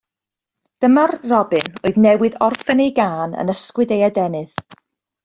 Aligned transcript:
Dyma'r 0.85 1.11
robin, 1.31 1.75
oedd 1.89 1.99
newydd 2.05 2.37
orffen 2.49 2.81
ei 2.87 2.91
gân, 3.01 3.37
yn 3.45 3.53
ysgwyd 3.55 3.95
ei 3.99 4.03
adenydd. 4.09 4.57